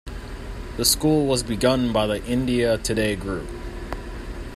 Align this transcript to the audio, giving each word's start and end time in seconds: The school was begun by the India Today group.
The 0.77 0.83
school 0.83 1.27
was 1.27 1.43
begun 1.43 1.93
by 1.93 2.07
the 2.07 2.25
India 2.25 2.75
Today 2.79 3.15
group. 3.15 3.47